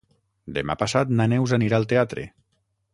Demà 0.57 0.77
passat 0.83 1.13
na 1.19 1.29
Neus 1.35 1.55
anirà 1.59 1.81
al 1.81 1.89
teatre. 1.95 2.29